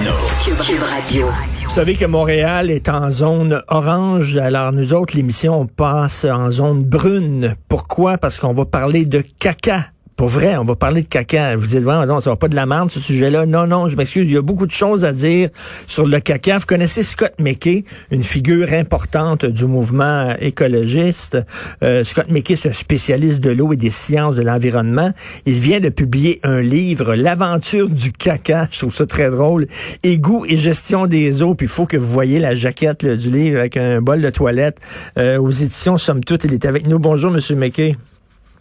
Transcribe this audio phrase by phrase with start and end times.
[0.00, 0.16] Martineau.
[0.44, 1.28] Cube Radio.
[1.64, 6.50] Vous savez que Montréal est en zone orange, alors nous autres, l'émission, on passe en
[6.50, 7.56] zone brune.
[7.68, 8.18] Pourquoi?
[8.18, 9.86] Parce qu'on va parler de caca.
[10.20, 11.56] Pour vrai, on va parler de caca.
[11.56, 13.46] Vous dites, ouais, non, ça va pas de la merde, ce sujet-là.
[13.46, 15.48] Non, non, je m'excuse, il y a beaucoup de choses à dire
[15.86, 16.58] sur le caca.
[16.58, 21.38] Vous connaissez Scott McKay, une figure importante du mouvement écologiste.
[21.82, 25.10] Euh, Scott McKay, c'est un spécialiste de l'eau et des sciences de l'environnement.
[25.46, 28.68] Il vient de publier un livre, L'aventure du caca.
[28.70, 29.68] Je trouve ça très drôle.
[30.02, 31.54] Égout et gestion des eaux.
[31.54, 34.80] Puis il faut que vous voyez la jaquette du livre avec un bol de toilette.
[35.16, 36.98] Euh, aux éditions Somme Toute, il est avec nous.
[36.98, 37.96] Bonjour, Monsieur McKay.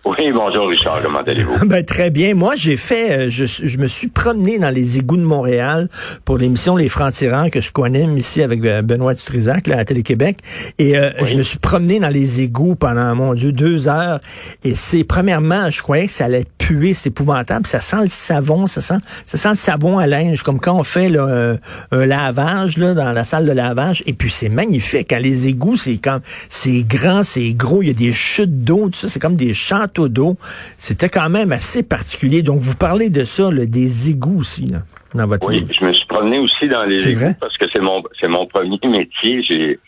[0.05, 1.65] Oui, bonjour Richard, comment allez-vous?
[1.65, 2.33] Ben, très bien.
[2.33, 5.89] Moi, j'ai fait, euh, je, je, me suis promené dans les égouts de Montréal
[6.23, 10.37] pour l'émission Les Francs-Tirants que je connais ici avec euh, Benoît Dutrisac là, à Télé-Québec.
[10.77, 14.21] Et euh, je me suis promené dans les égouts pendant, mon Dieu, deux heures.
[14.63, 17.67] Et c'est, premièrement, je croyais que ça allait puer, c'est épouvantable.
[17.67, 20.83] Ça sent le savon, ça sent, ça sent le savon à linge, comme quand on
[20.83, 21.57] fait là,
[21.91, 24.01] un, lavage là, dans la salle de lavage.
[24.05, 25.11] Et puis, c'est magnifique.
[25.11, 28.85] Hein, les égouts, c'est quand c'est grand, c'est gros, il y a des chutes d'eau,
[28.85, 29.53] tout ça, c'est comme des
[29.97, 30.37] d'eau.
[30.77, 32.41] C'était quand même assez particulier.
[32.43, 34.79] Donc, vous parlez de ça, des égouts aussi, là,
[35.15, 38.03] dans votre Oui, je me suis promené aussi dans les égouts parce que c'est mon
[38.19, 39.43] c'est mon premier métier.
[39.43, 39.79] J'ai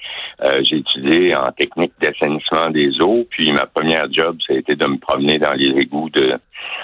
[0.43, 4.75] euh, j'ai étudié en technique d'assainissement des eaux, puis ma première job, ça a été
[4.75, 6.33] de me promener dans les égouts de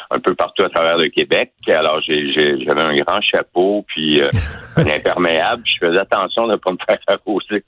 [0.09, 1.51] un peu partout à travers le Québec.
[1.67, 4.27] Alors j'avais un grand chapeau, puis euh,
[4.77, 5.63] un imperméable.
[5.65, 7.63] je faisais attention de ne pas me faire arroser.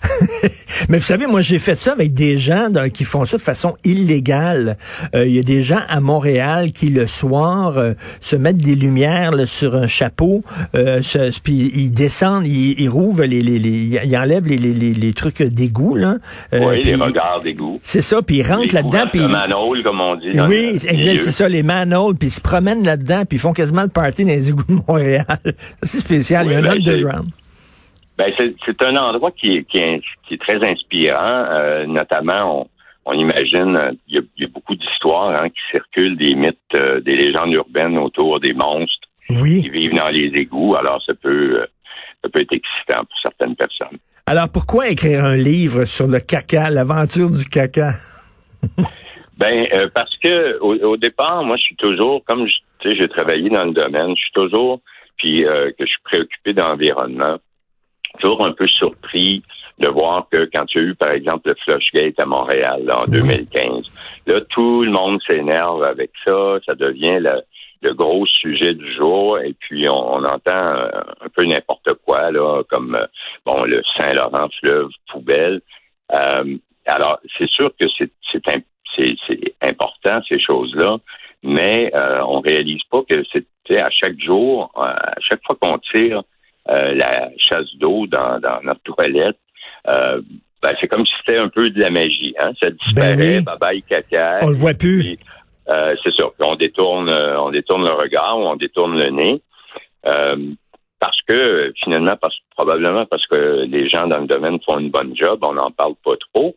[0.88, 3.76] Mais vous savez, moi, j'ai fait ça avec des gens qui font ça de façon
[3.84, 4.76] illégale.
[5.14, 8.74] Euh, il y a des gens à Montréal qui, le soir, euh, se mettent des
[8.74, 10.42] lumières sur un chapeau,
[10.74, 11.00] euh,
[11.42, 15.42] puis ils descendent, ils, ils rouvrent, les, les, les, ils enlèvent les, les, les trucs
[15.42, 15.94] d'égout.
[15.94, 16.16] Là,
[16.52, 17.80] oui, les regards d'égout.
[17.82, 19.06] C'est ça, puis ils rentrent là-dedans.
[19.10, 20.38] Puis, manholes, comme on dit.
[20.48, 23.88] oui, c'est ça, les manholes, puis ils se promènent là-dedans, puis ils font quasiment le
[23.88, 25.26] party dans les égouts de Montréal.
[25.82, 27.28] C'est spécial, il y a un ben, underground.
[28.18, 31.46] Ben, c'est un endroit qui est, qui est, très inspirant.
[31.50, 32.68] Euh, notamment,
[33.06, 37.14] on, imagine, euh, il y a, beaucoup d'histoires hein, qui circulent, des mythes, euh, des
[37.14, 40.76] légendes urbaines autour des monstres qui vivent dans les égouts.
[40.76, 41.64] Alors, ça peut,
[42.22, 43.98] ça peut être excitant pour certaines personnes.
[44.26, 47.94] Alors, pourquoi écrire un livre sur le caca, l'aventure du caca?
[49.38, 53.64] ben, parce que au, départ, moi, je suis toujours, comme tu sais, j'ai travaillé dans
[53.64, 54.80] le domaine, je suis toujours,
[55.16, 57.38] puis que je suis préoccupé d'environnement
[58.20, 59.42] toujours un peu surpris
[59.78, 63.04] de voir que quand il y a eu, par exemple, le Flushgate à Montréal en
[63.04, 63.90] 2015,
[64.26, 69.54] là, tout le monde s'énerve avec ça, ça devient le, gros sujet du jour, et
[69.58, 70.88] puis on, entend euh,
[71.20, 73.06] un peu n'importe quoi, là, comme euh,
[73.44, 75.60] bon le Saint-Laurent fleuve poubelle.
[76.12, 76.56] Euh,
[76.86, 78.10] alors, c'est sûr que c'est
[78.94, 80.98] c'est important ces choses-là,
[81.42, 81.90] mais
[82.26, 86.22] on réalise pas que c'est à chaque jour, à chaque fois qu'on tire
[86.70, 89.38] euh, la chasse d'eau dans, dans, notre toilette.
[89.88, 90.20] Euh,
[90.62, 92.34] ben, c'est comme si c'était un peu de la magie.
[92.38, 92.52] Hein?
[92.62, 94.38] Ça disparaît, ben bye bye caca.
[94.42, 95.18] On le voit plus.
[95.68, 96.32] Euh, c'est sûr.
[96.38, 99.42] On détourne, on détourne le regard, on détourne le nez.
[101.00, 105.16] parce que finalement, parce, probablement parce que les gens dans le domaine font une bonne
[105.16, 106.54] job, on n'en parle pas trop.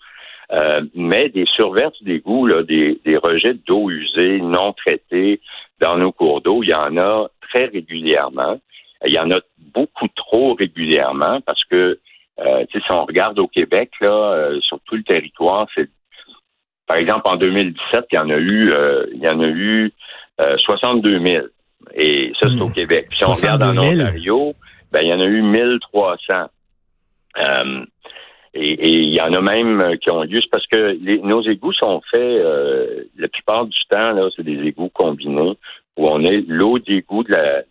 [0.94, 5.42] mais des surverses d'égouts, des, des rejets d'eau usée non traités
[5.80, 8.60] dans nos cours d'eau, il y en a très régulièrement.
[9.06, 9.40] Il y en a
[9.74, 12.00] beaucoup trop régulièrement parce que
[12.40, 15.90] euh, si on regarde au Québec, là, euh, sur tout le territoire, c'est
[16.88, 19.92] par exemple en 2017, il y en a eu euh, il y en a eu
[20.58, 21.46] 62 000.
[21.94, 22.74] Et ça, c'est au hmm.
[22.74, 23.06] Québec.
[23.10, 24.54] Puis si on regarde en Ontario,
[24.92, 26.36] ben, il y en a eu 1300.
[28.54, 32.02] et il y en a même qui ont lieu, c'est parce que nos égouts sont
[32.12, 32.44] faits,
[33.18, 35.58] la plupart du temps, là, c'est des égouts combinés,
[35.98, 37.62] où on est l'eau d'égout de la,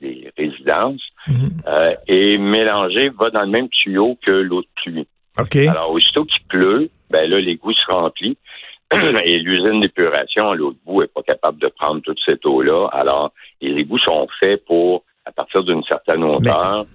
[0.00, 1.50] des, résidences mhm.
[1.66, 5.06] euh, et mélangé va dans le même tuyau que l'eau de pluie.
[5.68, 8.36] Alors, aussitôt qu'il pleut, ben là, l'égout se remplit
[9.24, 12.88] et l'usine d'épuration à l'eau de bout n'est pas capable de prendre toute cette eau-là.
[12.92, 16.86] Alors, les égouts sont faits pour, à partir d'une certaine hauteur,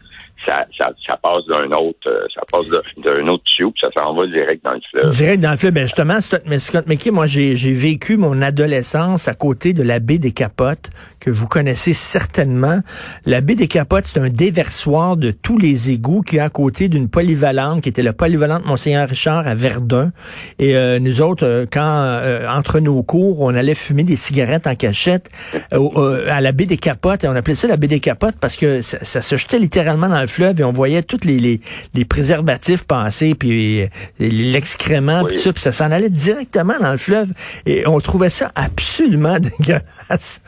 [0.46, 4.28] ça, ça, ça passe d'un autre, euh, ça passe d'un autre tube, ça s'en va
[4.28, 5.10] direct dans le fleuve.
[5.10, 5.74] Direct dans le fleuve.
[5.74, 10.18] Ben justement, Scott, Scott McKay, moi, j'ai vécu mon adolescence à côté de la baie
[10.18, 10.90] des Capotes,
[11.20, 12.82] que vous connaissez certainement.
[13.26, 16.90] La baie des Capotes, c'est un déversoir de tous les égouts qui est à côté
[16.90, 20.12] d'une polyvalente, qui était la polyvalente Monseigneur Richard à Verdun.
[20.60, 24.76] Et euh, nous autres, euh, quand, entre nos cours, on allait fumer des cigarettes en
[24.76, 25.30] cachette
[25.72, 28.82] à la baie des Capotes, et on appelait ça la baie des Capotes parce que
[28.82, 31.60] ça, ça se jetait littéralement dans le fleuve et on voyait tous les,
[31.94, 33.88] les, préservatifs passer, puis euh,
[34.20, 37.30] l'excrément, puis ça, puis ça s'en allait directement dans le fleuve.
[37.66, 40.42] Et on trouvait ça absolument dégueulasse.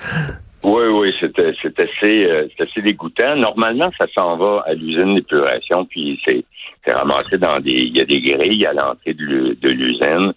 [0.64, 3.36] Oui, oui, c'est assez, euh, assez dégoûtant.
[3.38, 6.44] Normalement, ça s'en va à l'usine d'épuration, puis c'est
[6.92, 7.72] ramassé dans des...
[7.72, 10.34] Il y a des grilles à l'entrée de l'usine,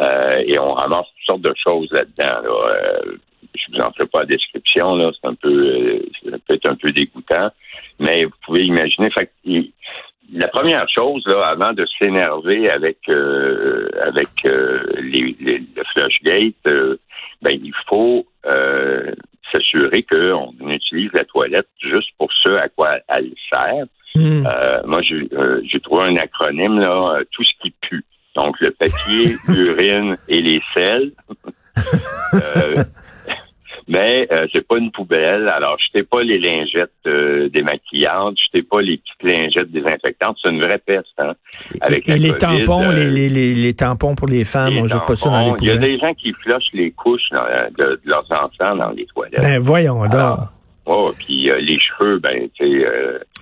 [0.00, 2.42] euh, et on ramasse sortes de choses là-dedans.
[2.42, 3.04] Là.
[3.06, 3.16] Euh,
[3.54, 6.68] je vous en fais pas la description, là, c'est un peu, euh, ça peut être
[6.68, 7.50] un peu dégoûtant,
[7.98, 9.10] mais vous pouvez imaginer.
[9.10, 9.30] Fait
[10.32, 16.98] la première chose, là, avant de s'énerver avec euh, avec euh, les, les, le flushgate,
[17.42, 18.26] ben il faut
[19.52, 23.86] s'assurer qu'on utilise la toilette juste pour ce à quoi elle sert.
[24.14, 24.42] Hmm.
[24.86, 27.74] moi, j'ai trouvé un acronyme là, tout ce qui.
[28.42, 31.12] Donc le papier, l'urine et les sels.
[33.90, 35.48] Mais euh, c'est pas une poubelle.
[35.48, 40.36] Alors, jetez pas les lingettes euh, démaquillantes, jetez pas les petites lingettes désinfectantes.
[40.40, 41.08] C'est une vraie peste.
[41.18, 41.32] Hein,
[41.80, 45.16] avec et, les tampons, euh, les, les, les, tampons pour les femmes, on jette pas
[45.16, 45.62] ça dans les poubelles.
[45.62, 49.06] Il y a des gens qui flushent les couches euh, de, leurs enfants dans les
[49.06, 49.40] toilettes.
[49.40, 50.38] Ben voyons donc.
[50.92, 52.86] Oh, puis les cheveux, ben, tu sais.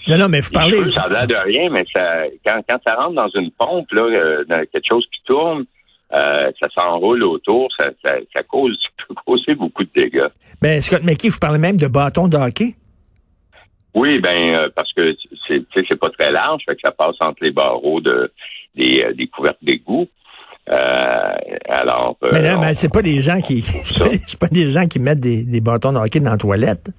[0.08, 0.76] non, non, mais vous parlez.
[0.76, 3.90] Cheveux, ça a l'air de rien, mais ça, quand, quand ça rentre dans une pompe,
[3.92, 5.64] là, dans quelque chose qui tourne,
[6.16, 10.26] euh, ça s'enroule autour, ça, ça, ça, cause, peut causer beaucoup de dégâts.
[10.60, 12.74] Ben, Scott McKee, vous parlez même de bâton de hockey?
[13.94, 15.14] Oui, ben euh, parce que
[15.46, 18.32] c'est c'est pas très large, fait que ça passe entre les barreaux de
[18.74, 20.08] des, euh, des couvertes d'égout.
[20.70, 21.34] Euh,
[21.68, 25.20] alors, mais non, mais c'est pas des gens qui c'est pas, des gens qui mettent
[25.20, 26.90] des, des bâtons de hockey dans la toilette.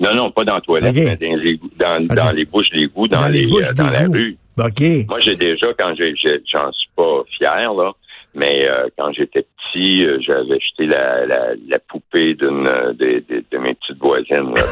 [0.00, 3.28] Non, non, pas dans la toilette, mais dans les, dans, dans les bouches d'égout, dans,
[3.28, 4.36] les, dans la rue.
[4.58, 4.82] OK.
[5.08, 6.14] Moi, j'ai déjà, quand j'ai,
[6.52, 7.92] j'en suis pas fier, là,
[8.34, 13.22] mais euh, quand j'étais petit, euh, j'avais jeté la, la, la poupée d'une euh, de,
[13.28, 14.62] de, de, mes petites voisines là,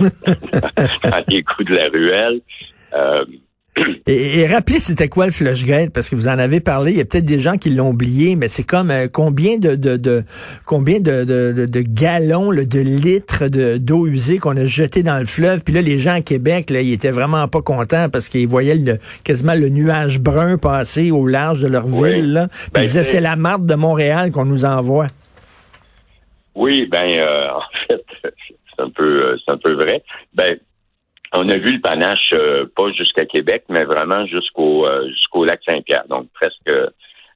[0.00, 2.40] dans, dans les coups de la ruelle.
[4.06, 5.92] Et, rappelez, c'était quoi le Flushgate?
[5.92, 6.92] Parce que vous en avez parlé.
[6.92, 9.74] Il y a peut-être des gens qui l'ont oublié, mais c'est comme euh, combien de,
[9.74, 10.22] de, de,
[10.64, 15.64] combien de, de, de gallons, de litres d'eau usée qu'on a jeté dans le fleuve.
[15.64, 18.76] Puis là, les gens à Québec, là, ils étaient vraiment pas contents parce qu'ils voyaient
[18.76, 22.32] le, quasiment le nuage brun passer au large de leur ville.
[22.32, 22.48] Là.
[22.48, 25.08] Puis ben, ils disaient c'est la marde de Montréal qu'on nous envoie.
[26.54, 30.02] Oui, ben euh, en fait, c'est un peu euh, c'est un peu vrai.
[30.34, 30.58] Ben
[31.34, 35.60] on a vu le panache euh, pas jusqu'à Québec, mais vraiment jusqu'au euh, jusqu'au lac
[35.68, 36.70] Saint-Pierre, donc presque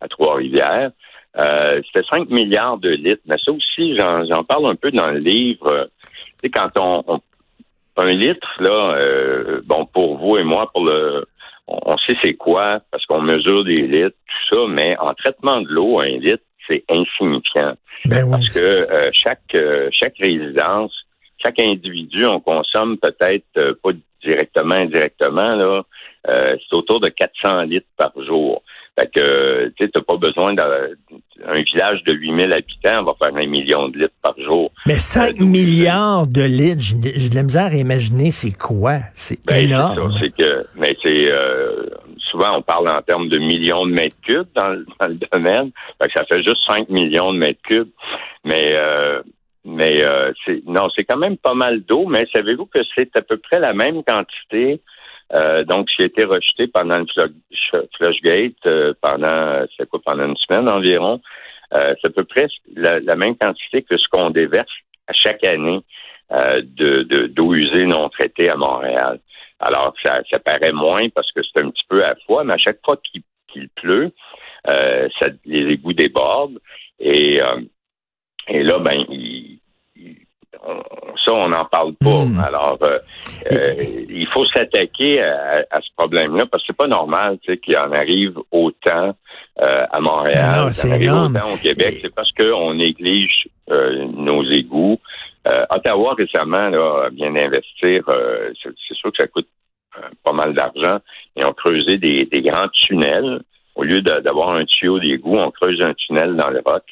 [0.01, 0.91] à Trois-Rivières.
[1.39, 5.19] Euh, C'était 5 milliards de litres, mais ça aussi, j'en parle un peu dans le
[5.19, 5.91] livre.
[6.43, 7.21] Tu sais, quand on,
[7.97, 11.25] un litre, là, euh, bon, pour vous et moi, pour le
[11.67, 15.69] on sait c'est quoi, parce qu'on mesure des litres, tout ça, mais en traitement de
[15.69, 17.75] l'eau, un litre, c'est insignifiant.
[18.07, 19.57] Ben parce que chaque
[19.93, 20.93] chaque résidence
[21.43, 23.91] chaque individu, on consomme peut-être euh, pas
[24.23, 25.83] directement, indirectement, là,
[26.29, 28.63] euh, c'est autour de 400 litres par jour.
[28.99, 33.89] Fait que, tu n'as pas besoin d'un village de 8000 habitants va faire un million
[33.89, 34.73] de litres par jour.
[34.87, 38.99] Mais 5 euh, milliards de litres, j'ai de la misère à imaginer c'est quoi.
[39.15, 40.13] C'est ben, énorme.
[40.19, 41.29] C'est que, mais c'est,
[42.29, 45.71] souvent on parle en termes de millions de mètres cubes dans, le domaine.
[46.03, 47.91] Fait que ça fait juste 5 millions de mètres cubes.
[48.45, 48.75] Mais,
[49.79, 50.33] mais euh,
[50.67, 53.73] non, c'est quand même pas mal d'eau, mais savez-vous que c'est à peu près la
[53.75, 54.81] même quantité
[55.35, 60.37] euh, donc qui a été rejeté pendant le flushgate euh, pendant c'est quoi pendant une
[60.37, 61.21] semaine environ.
[61.77, 64.73] Euh, c'est à peu près la, même quantité que ce qu'on déverse
[65.07, 65.81] à chaque année
[66.31, 69.21] de d'eau usée non traitée à Montréal.
[69.61, 72.55] Alors ça, ça paraît moins parce que c'est un petit peu à la fois, mais
[72.55, 74.11] à chaque fois qu'il pleut,
[75.45, 76.59] les égouts débordent
[76.99, 77.41] et
[78.49, 79.61] et là, ben, il,
[80.53, 82.25] ça, on n'en parle pas.
[82.25, 82.41] Hmm.
[82.41, 82.99] Alors, euh,
[83.53, 83.75] euh,
[84.09, 89.15] il faut s'attaquer à, ce problème-là parce que c'est pas normal qu'il en arrive autant
[89.61, 91.99] euh, à Montréal, non, qu'il en arrive autant au Québec.
[92.01, 94.99] C'est parce qu'on néglige nos égouts.
[95.71, 98.03] Ottawa, récemment, là, a bien investir.
[98.63, 99.49] c'est sûr que ça coûte
[100.25, 100.99] pas mal d'argent.
[101.37, 103.41] Ils ont creusé des, des grands tunnels.
[103.75, 106.83] Au lieu d'avoir un tuyau d'égout, on creuse un tunnel dans le roc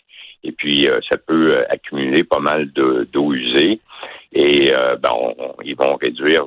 [0.47, 3.81] et puis euh, ça peut euh, accumuler pas mal d'eau usée
[4.33, 5.11] et euh, ben,
[5.65, 6.45] ils vont réduire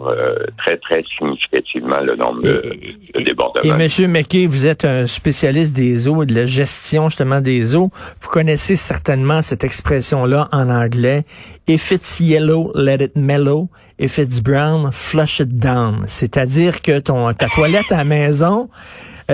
[0.57, 3.63] très, très significativement le nombre de, débordements.
[3.63, 4.11] Et M.
[4.11, 7.89] McKay, vous êtes un spécialiste des eaux et de la gestion justement des eaux.
[8.21, 11.23] Vous connaissez certainement cette expression-là en anglais.
[11.67, 13.69] If it's yellow, let it mellow.
[13.97, 15.97] If it's brown, flush it down.
[16.07, 18.69] C'est-à-dire que ton, ta toilette à la maison,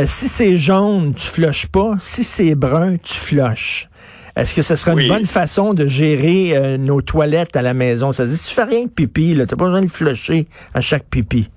[0.06, 1.96] si c'est jaune, tu flushes pas.
[2.00, 3.90] Si c'est brun, tu flushes.
[4.36, 8.12] Est-ce que ce serait une bonne façon de gérer euh, nos toilettes à la maison?
[8.12, 10.82] Ça dit, si tu fais rien de pipi, tu n'as pas besoin de flusher à
[10.82, 11.50] chaque pipi.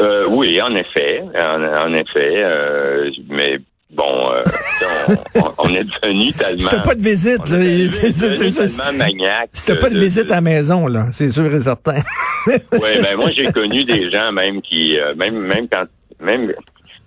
[0.00, 1.22] Euh, oui, en effet.
[1.38, 2.42] En, effet.
[2.42, 3.58] Euh, mais
[3.90, 4.42] bon, euh,
[5.34, 6.58] on, on, est devenu tellement.
[6.58, 7.58] C'était pas de visite, là.
[8.12, 9.50] C'est tellement maniaque.
[9.52, 11.06] C'était pas de, visite à la maison, là.
[11.12, 12.00] C'est sûr et certain.
[12.46, 15.84] oui, ben moi j'ai connu des gens même qui, euh, même même quand
[16.20, 16.52] même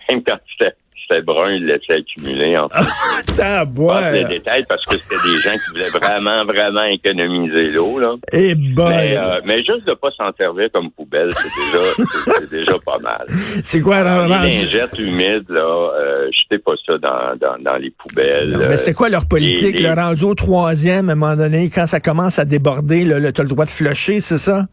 [0.10, 0.75] même quand c'était
[1.22, 3.41] brun, il laissait accumuler en fait.
[3.41, 4.12] Ah, bois.
[4.12, 8.15] les détails parce que c'était des gens qui voulaient vraiment, vraiment économiser l'eau, là.
[8.32, 8.89] Et eh ben.
[8.89, 13.00] Mais, euh, mais, juste de pas s'en servir comme poubelle, c'est déjà, c'est déjà pas
[13.00, 13.25] mal.
[13.63, 17.91] C'est quoi, alors, Les lingettes humides, là, euh, jetez pas ça dans, dans, dans les
[17.91, 18.65] poubelles.
[18.67, 22.00] mais c'est quoi leur politique, le rendu au troisième, à un moment donné, quand ça
[22.00, 24.67] commence à déborder, là, t'as le droit de flusher, c'est ça?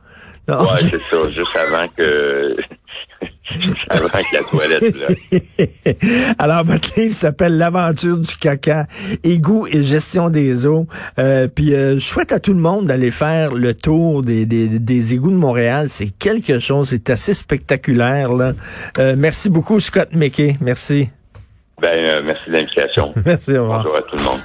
[0.49, 2.55] Oui, Ouais, c'est ça, juste avant que
[3.89, 4.97] avant que la toilette.
[4.97, 5.93] Là.
[6.39, 8.87] Alors, votre livre s'appelle L'aventure du caca,
[9.25, 10.87] égout et gestion des eaux.
[11.19, 14.79] Euh, puis, euh, je souhaite à tout le monde d'aller faire le tour des, des,
[14.79, 15.89] des égouts de Montréal.
[15.89, 18.33] C'est quelque chose, c'est assez spectaculaire.
[18.33, 18.53] Là.
[18.99, 20.57] Euh, merci beaucoup, Scott McKay.
[20.61, 21.09] Merci.
[21.81, 23.15] Ben, euh, merci de l'invitation.
[23.25, 23.83] merci, au revoir.
[23.83, 24.39] Bonjour à tout le monde.